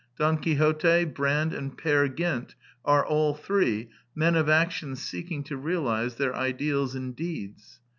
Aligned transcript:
Don 0.17 0.39
Quixote, 0.39 1.03
Brand, 1.05 1.53
and 1.53 1.77
Peer 1.77 2.07
Gynt 2.07 2.55
are, 2.83 3.05
all 3.05 3.35
three, 3.35 3.91
men 4.15 4.35
of 4.35 4.49
action 4.49 4.95
seeking 4.95 5.43
to 5.43 5.55
realize 5.55 6.15
their 6.15 6.35
ideals 6.35 6.95
in 6.95 7.11
deeds. 7.11 7.79